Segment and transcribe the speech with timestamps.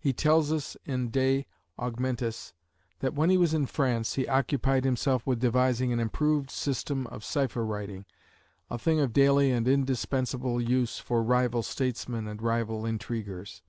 [0.00, 1.46] He tells us in the De
[1.78, 2.52] Augmentis
[2.98, 7.22] that when he was in France he occupied himself with devising an improved system of
[7.22, 8.04] cypher writing
[8.70, 13.62] a thing of daily and indispensable use for rival statesmen and rival intriguers.